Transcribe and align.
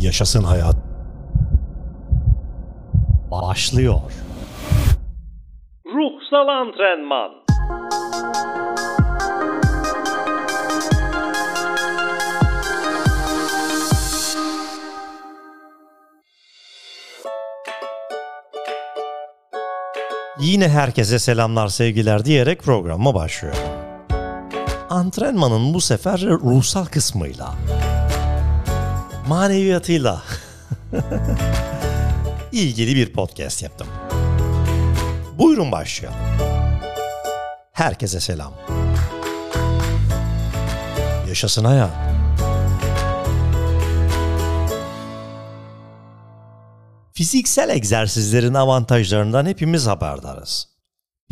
Yaşasın 0.00 0.44
hayat. 0.44 0.76
Başlıyor. 3.30 4.00
Ruhsal 5.86 6.48
antrenman. 6.48 7.30
Yine 20.40 20.68
herkese 20.68 21.18
selamlar 21.18 21.68
sevgiler 21.68 22.24
diyerek 22.24 22.62
programa 22.62 23.14
başlıyor. 23.14 23.56
Antrenmanın 24.90 25.74
bu 25.74 25.80
sefer 25.80 26.20
ruhsal 26.20 26.84
kısmıyla, 26.84 27.54
maneviyatıyla 29.30 30.22
ilgili 32.52 32.96
bir 32.96 33.12
podcast 33.12 33.62
yaptım. 33.62 33.86
Buyurun 35.38 35.72
başlayalım. 35.72 36.20
Herkese 37.72 38.20
selam. 38.20 38.54
Yaşasın 41.28 41.64
hayat. 41.64 41.90
Fiziksel 47.12 47.68
egzersizlerin 47.68 48.54
avantajlarından 48.54 49.46
hepimiz 49.46 49.86
haberdarız. 49.86 50.68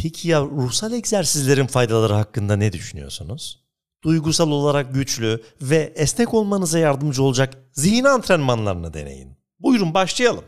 Peki 0.03 0.29
ya 0.29 0.41
ruhsal 0.41 0.93
egzersizlerin 0.93 1.67
faydaları 1.67 2.15
hakkında 2.15 2.57
ne 2.57 2.73
düşünüyorsunuz? 2.73 3.68
Duygusal 4.05 4.51
olarak 4.51 4.95
güçlü 4.95 5.41
ve 5.63 5.93
esnek 5.97 6.35
olmanıza 6.35 6.79
yardımcı 6.79 7.23
olacak 7.23 7.55
zihin 7.73 8.05
antrenmanlarını 8.05 8.95
deneyin. 8.95 9.39
Buyurun 9.61 9.95
başlayalım. 9.95 10.45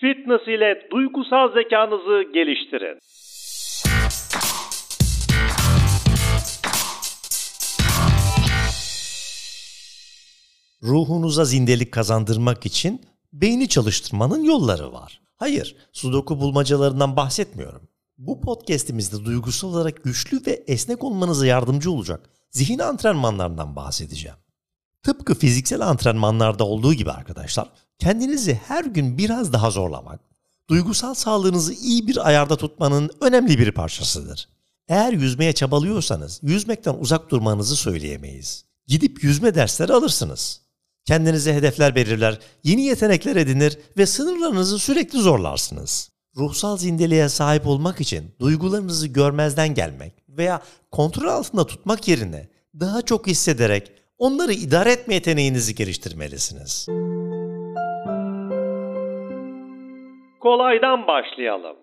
Fitness 0.00 0.48
ile 0.48 0.88
duygusal 0.92 1.54
zekanızı 1.54 2.32
geliştirin. 2.34 2.98
Ruhunuza 10.82 11.44
zindelik 11.44 11.92
kazandırmak 11.92 12.66
için 12.66 13.00
beyni 13.32 13.68
çalıştırmanın 13.68 14.44
yolları 14.44 14.92
var. 14.92 15.20
Hayır, 15.40 15.76
sudoku 15.92 16.40
bulmacalarından 16.40 17.16
bahsetmiyorum. 17.16 17.82
Bu 18.18 18.40
podcast'imizde 18.40 19.24
duygusal 19.24 19.68
olarak 19.68 20.04
güçlü 20.04 20.46
ve 20.46 20.64
esnek 20.66 21.04
olmanıza 21.04 21.46
yardımcı 21.46 21.90
olacak 21.92 22.30
zihin 22.50 22.78
antrenmanlarından 22.78 23.76
bahsedeceğim. 23.76 24.36
Tıpkı 25.02 25.34
fiziksel 25.34 25.80
antrenmanlarda 25.80 26.64
olduğu 26.64 26.94
gibi 26.94 27.10
arkadaşlar, 27.10 27.70
kendinizi 27.98 28.54
her 28.54 28.84
gün 28.84 29.18
biraz 29.18 29.52
daha 29.52 29.70
zorlamak, 29.70 30.20
duygusal 30.68 31.14
sağlığınızı 31.14 31.72
iyi 31.72 32.06
bir 32.06 32.28
ayarda 32.28 32.56
tutmanın 32.56 33.10
önemli 33.20 33.58
bir 33.58 33.72
parçasıdır. 33.72 34.48
Eğer 34.88 35.12
yüzmeye 35.12 35.52
çabalıyorsanız 35.52 36.40
yüzmekten 36.42 36.94
uzak 36.94 37.30
durmanızı 37.30 37.76
söyleyemeyiz. 37.76 38.64
Gidip 38.86 39.24
yüzme 39.24 39.54
dersleri 39.54 39.92
alırsınız. 39.92 40.60
Kendinize 41.04 41.54
hedefler 41.54 41.94
belirler, 41.94 42.38
yeni 42.64 42.82
yetenekler 42.82 43.36
edinir 43.36 43.78
ve 43.98 44.06
sınırlarınızı 44.06 44.78
sürekli 44.78 45.18
zorlarsınız. 45.18 46.10
Ruhsal 46.36 46.76
zindeliğe 46.76 47.28
sahip 47.28 47.66
olmak 47.66 48.00
için 48.00 48.34
duygularınızı 48.40 49.08
görmezden 49.08 49.74
gelmek 49.74 50.12
veya 50.28 50.62
kontrol 50.90 51.28
altında 51.28 51.66
tutmak 51.66 52.08
yerine 52.08 52.48
daha 52.80 53.02
çok 53.02 53.26
hissederek 53.26 53.92
onları 54.18 54.52
idare 54.52 54.92
etme 54.92 55.14
yeteneğinizi 55.14 55.74
geliştirmelisiniz. 55.74 56.86
Kolaydan 60.40 61.06
başlayalım. 61.06 61.76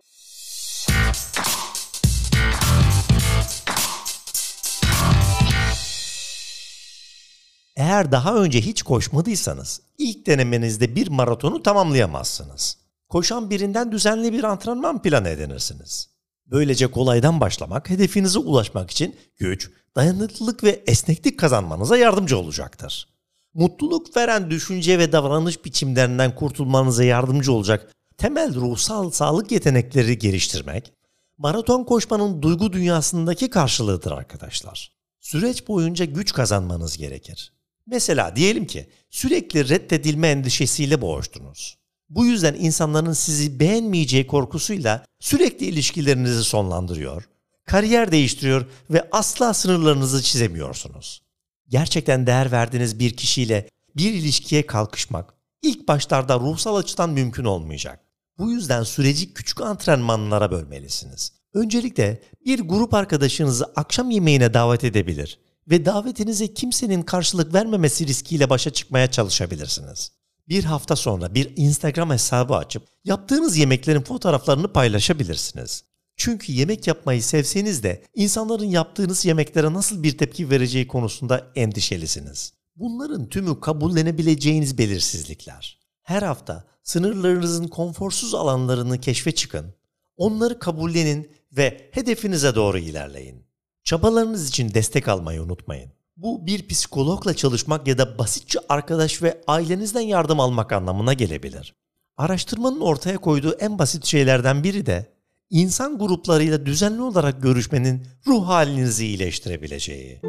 Eğer 7.88 8.12
daha 8.12 8.36
önce 8.36 8.62
hiç 8.62 8.84
koşmadıysanız 8.84 9.82
ilk 9.98 10.28
denemenizde 10.28 10.96
bir 10.96 11.08
maratonu 11.08 11.64
tamamlayamazsınız. 11.64 12.78
Koşan 13.10 13.50
birinden 13.50 13.92
düzenli 13.92 14.34
bir 14.34 14.44
antrenman 14.44 15.02
planı 15.02 15.30
edinirsiniz. 15.30 16.10
Böylece 16.46 16.88
kolaydan 16.88 17.40
başlamak 17.42 17.90
hedefinize 17.90 18.40
ulaşmak 18.40 18.92
için 18.92 19.16
güç, 19.38 19.72
dayanıklılık 19.96 20.64
ve 20.64 20.84
esneklik 20.88 21.40
kazanmanıza 21.40 21.98
yardımcı 21.98 22.38
olacaktır. 22.38 23.08
Mutluluk 23.54 24.18
veren 24.18 24.52
düşünce 24.52 25.00
ve 25.00 25.12
davranış 25.12 25.66
biçimlerinden 25.66 26.36
kurtulmanıza 26.36 27.04
yardımcı 27.04 27.52
olacak 27.52 27.92
temel 28.18 28.56
ruhsal 28.56 29.12
sağlık 29.12 29.52
yetenekleri 29.52 30.18
geliştirmek, 30.18 30.94
maraton 31.38 31.84
koşmanın 31.84 32.42
duygu 32.42 32.74
dünyasındaki 32.74 33.50
karşılığıdır 33.50 34.12
arkadaşlar. 34.12 34.92
Süreç 35.20 35.68
boyunca 35.68 36.06
güç 36.06 36.34
kazanmanız 36.34 36.98
gerekir. 36.98 37.57
Mesela 37.88 38.36
diyelim 38.36 38.68
ki 38.68 38.88
sürekli 39.10 39.70
reddedilme 39.70 40.28
endişesiyle 40.28 41.02
boğuştunuz. 41.02 41.78
Bu 42.10 42.26
yüzden 42.26 42.54
insanların 42.54 43.14
sizi 43.14 43.60
beğenmeyeceği 43.60 44.28
korkusuyla 44.28 45.06
sürekli 45.20 45.66
ilişkilerinizi 45.66 46.44
sonlandırıyor, 46.44 47.30
kariyer 47.66 48.12
değiştiriyor 48.12 48.66
ve 48.90 49.08
asla 49.12 49.54
sınırlarınızı 49.54 50.24
çizemiyorsunuz. 50.24 51.22
Gerçekten 51.68 52.28
değer 52.28 52.52
verdiğiniz 52.52 53.00
bir 53.00 53.18
kişiyle 53.18 53.70
bir 53.96 54.14
ilişkiye 54.14 54.66
kalkışmak 54.66 55.34
ilk 55.62 55.88
başlarda 55.88 56.40
ruhsal 56.40 56.76
açıdan 56.76 57.10
mümkün 57.10 57.46
olmayacak. 57.46 58.00
Bu 58.38 58.52
yüzden 58.52 58.84
süreci 58.84 59.34
küçük 59.34 59.62
antrenmanlara 59.62 60.52
bölmelisiniz. 60.52 61.32
Öncelikle 61.54 62.22
bir 62.46 62.60
grup 62.60 62.94
arkadaşınızı 62.94 63.66
akşam 63.76 64.12
yemeğine 64.12 64.54
davet 64.54 64.84
edebilir 64.84 65.40
ve 65.70 65.86
davetinize 65.86 66.54
kimsenin 66.54 67.02
karşılık 67.02 67.54
vermemesi 67.54 68.08
riskiyle 68.08 68.50
başa 68.50 68.70
çıkmaya 68.70 69.12
çalışabilirsiniz. 69.12 70.12
Bir 70.50 70.64
hafta 70.64 70.96
sonra 70.96 71.36
bir 71.36 71.54
Instagram 71.56 72.10
hesabı 72.10 72.56
açıp 72.56 72.84
yaptığınız 73.06 73.58
yemeklerin 73.58 74.02
fotoğraflarını 74.02 74.74
paylaşabilirsiniz. 74.74 75.84
Çünkü 76.16 76.52
yemek 76.52 76.88
yapmayı 76.88 77.24
sevseniz 77.24 77.84
de 77.84 78.04
insanların 78.16 78.66
yaptığınız 78.66 79.26
yemeklere 79.26 79.74
nasıl 79.74 80.04
bir 80.04 80.18
tepki 80.18 80.50
vereceği 80.50 80.88
konusunda 80.88 81.48
endişelisiniz. 81.56 82.54
Bunların 82.76 83.30
tümü 83.30 83.60
kabullenebileceğiniz 83.60 84.78
belirsizlikler. 84.78 85.80
Her 86.04 86.22
hafta 86.22 86.64
sınırlarınızın 86.84 87.68
konforsuz 87.68 88.36
alanlarını 88.36 89.02
keşfe 89.02 89.32
çıkın. 89.32 89.74
Onları 90.18 90.60
kabullenin 90.60 91.32
ve 91.52 91.90
hedefinize 91.92 92.56
doğru 92.56 92.78
ilerleyin. 92.78 93.47
Çabalarınız 93.88 94.50
için 94.50 94.74
destek 94.74 95.08
almayı 95.08 95.42
unutmayın. 95.42 95.92
Bu 96.18 96.48
bir 96.48 96.68
psikologla 96.68 97.34
çalışmak 97.34 97.88
ya 97.88 97.98
da 97.98 98.18
basitçe 98.18 98.60
arkadaş 98.70 99.24
ve 99.24 99.42
ailenizden 99.48 100.02
yardım 100.02 100.40
almak 100.40 100.72
anlamına 100.72 101.14
gelebilir. 101.14 101.74
Araştırmanın 102.18 102.80
ortaya 102.80 103.18
koyduğu 103.18 103.54
en 103.60 103.80
basit 103.80 104.06
şeylerden 104.06 104.64
biri 104.64 104.86
de 104.86 105.06
insan 105.50 105.98
gruplarıyla 105.98 106.66
düzenli 106.66 107.02
olarak 107.02 107.44
görüşmenin 107.44 108.04
ruh 108.28 108.48
halinizi 108.48 109.06
iyileştirebileceği. 109.06 110.22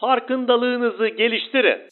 Farkındalığınızı 0.00 1.08
geliştirin. 1.08 1.90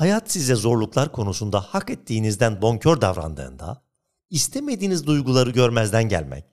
Hayat 0.00 0.30
size 0.30 0.54
zorluklar 0.54 1.12
konusunda 1.12 1.60
hak 1.60 1.90
ettiğinizden 1.90 2.62
bonkör 2.62 3.00
davrandığında, 3.00 3.82
istemediğiniz 4.30 5.06
duyguları 5.06 5.50
görmezden 5.50 6.08
gelmek, 6.08 6.44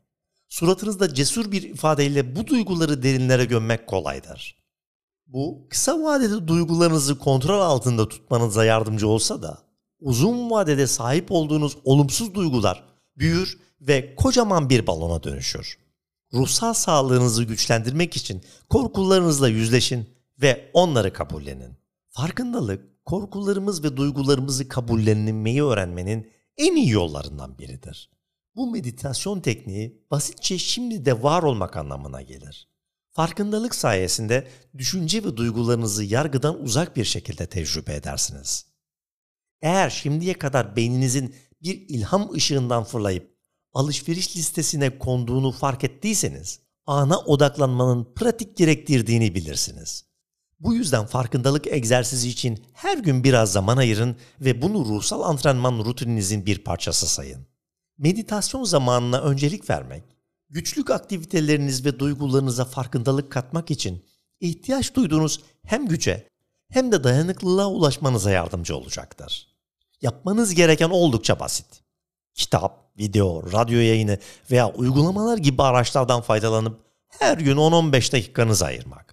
suratınızda 0.49 1.13
cesur 1.13 1.51
bir 1.51 1.61
ifadeyle 1.61 2.35
bu 2.35 2.47
duyguları 2.47 3.03
derinlere 3.03 3.45
gömmek 3.45 3.87
kolaydır. 3.87 4.63
Bu 5.27 5.67
kısa 5.69 6.03
vadede 6.03 6.47
duygularınızı 6.47 7.19
kontrol 7.19 7.61
altında 7.61 8.07
tutmanıza 8.07 8.65
yardımcı 8.65 9.07
olsa 9.07 9.41
da 9.41 9.57
uzun 9.99 10.51
vadede 10.51 10.87
sahip 10.87 11.31
olduğunuz 11.31 11.77
olumsuz 11.83 12.35
duygular 12.35 12.83
büyür 13.17 13.59
ve 13.81 14.15
kocaman 14.15 14.69
bir 14.69 14.87
balona 14.87 15.23
dönüşür. 15.23 15.77
Ruhsal 16.33 16.73
sağlığınızı 16.73 17.43
güçlendirmek 17.43 18.17
için 18.17 18.41
korkularınızla 18.69 19.47
yüzleşin 19.47 20.09
ve 20.41 20.71
onları 20.73 21.13
kabullenin. 21.13 21.77
Farkındalık, 22.09 22.96
korkularımız 23.07 23.83
ve 23.83 23.97
duygularımızı 23.97 24.67
kabullenmeyi 24.67 25.63
öğrenmenin 25.63 26.31
en 26.57 26.75
iyi 26.75 26.89
yollarından 26.89 27.57
biridir. 27.57 28.11
Bu 28.55 28.71
meditasyon 28.71 29.39
tekniği 29.39 30.05
basitçe 30.11 30.57
şimdi 30.57 31.05
de 31.05 31.23
var 31.23 31.43
olmak 31.43 31.77
anlamına 31.77 32.21
gelir. 32.21 32.69
Farkındalık 33.11 33.75
sayesinde 33.75 34.47
düşünce 34.77 35.23
ve 35.23 35.37
duygularınızı 35.37 36.03
yargıdan 36.03 36.61
uzak 36.63 36.95
bir 36.95 37.05
şekilde 37.05 37.47
tecrübe 37.47 37.95
edersiniz. 37.95 38.65
Eğer 39.61 39.89
şimdiye 39.89 40.33
kadar 40.33 40.75
beyninizin 40.75 41.35
bir 41.63 41.85
ilham 41.89 42.33
ışığından 42.33 42.83
fırlayıp 42.83 43.37
alışveriş 43.73 44.37
listesine 44.37 44.99
konduğunu 44.99 45.51
fark 45.51 45.83
ettiyseniz, 45.83 46.59
ana 46.85 47.19
odaklanmanın 47.19 48.13
pratik 48.15 48.57
gerektirdiğini 48.57 49.35
bilirsiniz. 49.35 50.06
Bu 50.59 50.75
yüzden 50.75 51.05
farkındalık 51.05 51.67
egzersizi 51.67 52.29
için 52.29 52.65
her 52.73 52.97
gün 52.97 53.23
biraz 53.23 53.51
zaman 53.51 53.77
ayırın 53.77 54.15
ve 54.41 54.61
bunu 54.61 54.85
ruhsal 54.85 55.21
antrenman 55.21 55.85
rutininizin 55.85 56.45
bir 56.45 56.63
parçası 56.63 57.07
sayın. 57.07 57.47
Meditasyon 57.97 58.63
zamanına 58.63 59.21
öncelik 59.21 59.69
vermek, 59.69 60.03
güçlük 60.49 60.91
aktiviteleriniz 60.91 61.85
ve 61.85 61.99
duygularınıza 61.99 62.65
farkındalık 62.65 63.31
katmak 63.31 63.71
için 63.71 64.05
ihtiyaç 64.39 64.95
duyduğunuz 64.95 65.41
hem 65.63 65.87
güce 65.87 66.27
hem 66.69 66.91
de 66.91 67.03
dayanıklılığa 67.03 67.67
ulaşmanıza 67.67 68.31
yardımcı 68.31 68.75
olacaktır. 68.77 69.47
Yapmanız 70.01 70.53
gereken 70.53 70.89
oldukça 70.89 71.39
basit. 71.39 71.83
Kitap, 72.33 72.97
video, 72.99 73.51
radyo 73.51 73.79
yayını 73.79 74.19
veya 74.51 74.73
uygulamalar 74.73 75.37
gibi 75.37 75.63
araçlardan 75.63 76.21
faydalanıp 76.21 76.79
her 77.07 77.37
gün 77.37 77.57
10-15 77.57 78.11
dakikanızı 78.11 78.65
ayırmak. 78.65 79.06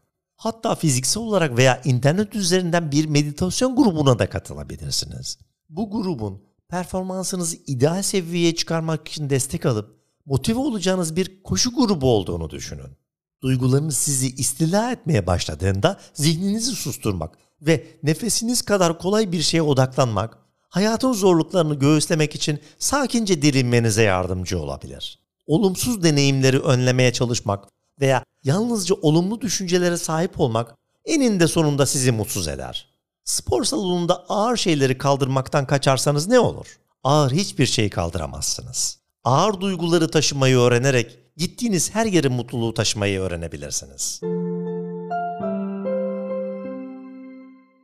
Hatta 0.45 0.75
fiziksel 0.75 1.23
olarak 1.23 1.57
veya 1.57 1.81
internet 1.85 2.35
üzerinden 2.35 2.93
bir 2.93 3.07
meditasyon 3.07 3.77
grubuna 3.77 4.19
da 4.19 4.31
katılabilirsiniz. 4.31 5.39
Bu 5.69 5.91
grubun 5.91 6.43
performansınızı 6.69 7.57
ideal 7.67 8.03
seviyeye 8.03 8.55
çıkarmak 8.55 9.09
için 9.09 9.31
destek 9.31 9.67
alıp 9.67 10.01
motive 10.27 10.59
olacağınız 10.59 11.17
bir 11.17 11.43
koşu 11.43 11.75
grubu 11.75 12.11
olduğunu 12.11 12.51
düşünün. 12.51 12.97
Duygularınız 13.43 13.97
sizi 13.97 14.27
istila 14.27 14.93
etmeye 14.93 15.27
başladığında 15.27 16.01
zihninizi 16.15 16.73
susturmak 16.73 17.39
ve 17.61 17.87
nefesiniz 18.03 18.63
kadar 18.63 18.99
kolay 18.99 19.33
bir 19.33 19.43
şeye 19.43 19.63
odaklanmak, 19.63 20.39
hayatın 20.69 21.13
zorluklarını 21.13 21.75
göğüslemek 21.75 22.35
için 22.35 22.59
sakince 22.79 23.43
dirilmenize 23.43 24.03
yardımcı 24.03 24.59
olabilir. 24.59 25.19
Olumsuz 25.47 26.03
deneyimleri 26.03 26.61
önlemeye 26.61 27.13
çalışmak 27.13 27.74
veya 28.01 28.25
yalnızca 28.45 28.95
olumlu 29.03 29.41
düşüncelere 29.41 29.97
sahip 29.97 30.41
olmak 30.41 30.75
eninde 31.05 31.47
sonunda 31.47 31.87
sizi 31.87 32.13
mutsuz 32.13 32.49
eder. 32.49 32.89
Spor 33.25 33.65
salonunda 33.65 34.25
ağır 34.29 34.57
şeyleri 34.57 34.99
kaldırmaktan 34.99 35.67
kaçarsanız 35.67 36.29
ne 36.29 36.39
olur? 36.39 36.79
Ağır 37.05 37.33
hiçbir 37.33 37.67
şeyi 37.67 37.91
kaldıramazsınız. 37.91 38.99
Ağır 39.25 39.61
duyguları 39.61 40.11
taşımayı 40.11 40.59
öğrenerek 40.59 41.19
gittiğiniz 41.37 41.95
her 41.95 42.07
yere 42.07 42.29
mutluluğu 42.29 42.75
taşımayı 42.75 43.21
öğrenebilirsiniz. 43.21 44.21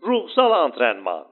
Ruhsal 0.03 0.51
antrenman 0.65 1.25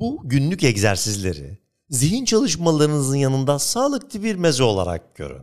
Bu 0.00 0.20
günlük 0.24 0.64
egzersizleri 0.64 1.58
zihin 1.88 2.24
çalışmalarınızın 2.24 3.16
yanında 3.16 3.58
sağlıklı 3.58 4.22
bir 4.22 4.36
meze 4.36 4.62
olarak 4.62 5.14
görün. 5.14 5.42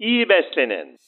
İyi 0.00 0.26
beslenin. 0.28 0.98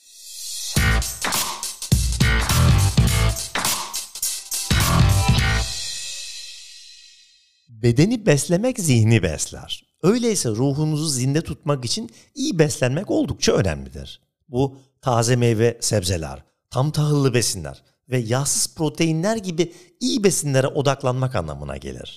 Bedeni 7.68 8.26
beslemek 8.26 8.78
zihni 8.78 9.22
besler. 9.22 9.84
Öyleyse 10.02 10.48
ruhunuzu 10.48 11.06
zinde 11.06 11.40
tutmak 11.40 11.84
için 11.84 12.10
iyi 12.34 12.58
beslenmek 12.58 13.10
oldukça 13.10 13.52
önemlidir. 13.52 14.20
Bu 14.48 14.78
taze 15.00 15.36
meyve, 15.36 15.78
sebzeler, 15.80 16.44
tam 16.70 16.90
tahıllı 16.90 17.34
besinler 17.34 17.82
ve 18.10 18.18
yağsız 18.18 18.74
proteinler 18.74 19.36
gibi 19.36 19.72
iyi 20.00 20.24
besinlere 20.24 20.66
odaklanmak 20.66 21.34
anlamına 21.34 21.76
gelir. 21.76 22.16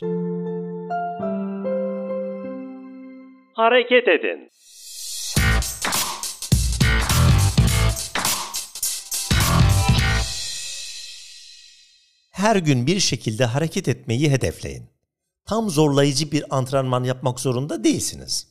Hareket 3.54 4.08
edin. 4.08 4.50
Her 12.32 12.56
gün 12.56 12.88
bir 12.88 13.00
şekilde 13.00 13.46
hareket 13.46 13.88
etmeyi 13.88 14.32
hedefleyin. 14.32 14.90
Tam 15.46 15.70
zorlayıcı 15.70 16.32
bir 16.32 16.58
antrenman 16.58 17.04
yapmak 17.04 17.40
zorunda 17.40 17.84
değilsiniz. 17.84 18.48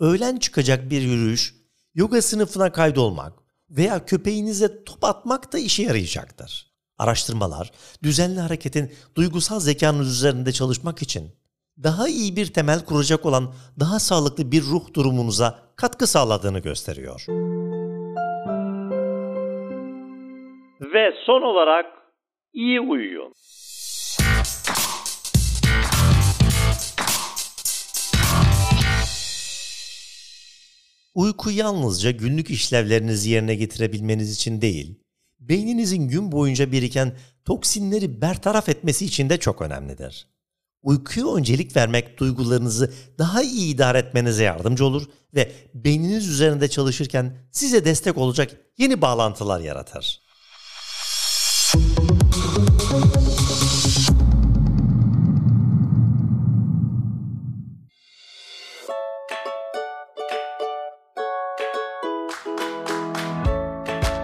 Öğlen 0.00 0.36
çıkacak 0.36 0.90
bir 0.90 1.02
yürüyüş, 1.02 1.54
yoga 1.94 2.22
sınıfına 2.22 2.72
kaydolmak 2.72 3.32
veya 3.70 4.06
köpeğinize 4.06 4.84
top 4.84 5.04
atmak 5.04 5.52
da 5.52 5.58
işe 5.58 5.82
yarayacaktır. 5.82 6.69
Araştırmalar, 7.00 7.70
düzenli 8.02 8.40
hareketin 8.40 8.92
duygusal 9.16 9.60
zekanız 9.60 10.08
üzerinde 10.16 10.52
çalışmak 10.52 11.02
için 11.02 11.30
daha 11.82 12.08
iyi 12.08 12.36
bir 12.36 12.52
temel 12.52 12.84
kuracak 12.84 13.26
olan 13.26 13.54
daha 13.80 13.98
sağlıklı 13.98 14.52
bir 14.52 14.62
ruh 14.62 14.94
durumunuza 14.94 15.58
katkı 15.76 16.06
sağladığını 16.06 16.58
gösteriyor. 16.58 17.24
Ve 20.80 21.12
son 21.26 21.42
olarak 21.42 21.86
iyi 22.52 22.80
uyuyun. 22.80 23.32
Uyku 31.14 31.50
yalnızca 31.50 32.10
günlük 32.10 32.50
işlevlerinizi 32.50 33.30
yerine 33.30 33.54
getirebilmeniz 33.54 34.34
için 34.34 34.60
değil, 34.60 35.00
beyninizin 35.40 36.08
gün 36.08 36.32
boyunca 36.32 36.72
biriken 36.72 37.12
toksinleri 37.44 38.20
bertaraf 38.20 38.68
etmesi 38.68 39.04
için 39.04 39.30
de 39.30 39.38
çok 39.38 39.62
önemlidir. 39.62 40.26
Uykuya 40.82 41.34
öncelik 41.34 41.76
vermek 41.76 42.18
duygularınızı 42.18 42.92
daha 43.18 43.42
iyi 43.42 43.74
idare 43.74 43.98
etmenize 43.98 44.44
yardımcı 44.44 44.84
olur 44.84 45.02
ve 45.34 45.52
beyniniz 45.74 46.28
üzerinde 46.28 46.68
çalışırken 46.68 47.36
size 47.50 47.84
destek 47.84 48.18
olacak 48.18 48.56
yeni 48.78 49.02
bağlantılar 49.02 49.60
yaratır. 49.60 50.22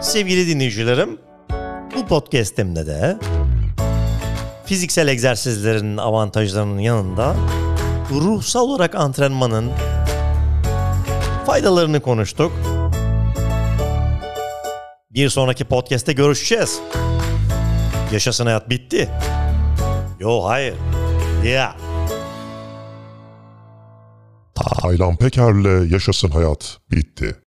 Sevgili 0.07 0.47
dinleyicilerim, 0.47 1.19
bu 1.97 2.07
podcast'imde 2.07 2.87
de 2.87 3.19
fiziksel 4.67 5.09
egzersizlerin 5.09 5.97
avantajlarının 5.97 6.79
yanında 6.79 7.37
ruhsal 8.11 8.61
olarak 8.61 8.95
antrenmanın 8.95 9.73
faydalarını 11.47 12.01
konuştuk. 12.01 12.53
Bir 15.11 15.29
sonraki 15.29 15.65
podcast'te 15.65 16.13
görüşeceğiz. 16.13 16.81
Yaşasın 18.13 18.47
hayat 18.47 18.71
bitti. 18.71 19.09
Yo 20.21 20.45
hayır. 20.45 20.75
Ya. 21.45 21.51
Yeah. 21.51 21.77
Taylan 24.55 25.17
Peker'le 25.17 25.93
Yaşasın 25.93 26.29
Hayat 26.29 26.79
bitti. 26.91 27.37